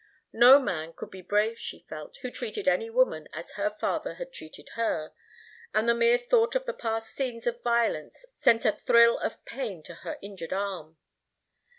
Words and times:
No 0.33 0.59
man 0.59 0.93
could 0.93 1.11
be 1.11 1.21
brave, 1.21 1.59
she 1.59 1.85
felt, 1.87 2.17
who 2.23 2.31
treated 2.31 2.67
any 2.67 2.89
woman 2.89 3.27
as 3.33 3.51
her 3.51 3.69
father 3.69 4.15
had 4.15 4.33
treated 4.33 4.69
her, 4.69 5.13
and 5.75 5.87
the 5.87 5.93
mere 5.93 6.17
thought 6.17 6.55
of 6.55 6.65
the 6.65 6.73
past 6.73 7.13
scenes 7.13 7.45
of 7.45 7.61
violence 7.61 8.25
sent 8.33 8.65
a 8.65 8.71
thrill 8.71 9.19
of 9.19 9.45
pain 9.45 9.83
to 9.83 9.93
her 9.93 10.17
injured 10.23 10.53
arm. 10.53 10.97